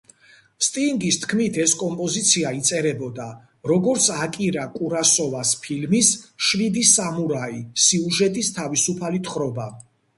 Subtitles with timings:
[0.67, 3.27] სტინგის თქმით, ეს კომპოზიცია იწერებოდა,
[3.73, 6.13] როგორც აკირა კუროსავას ფილმის
[6.49, 9.75] შვიდი სამურაი სიუჟეტის თავისუფალი თხრობა.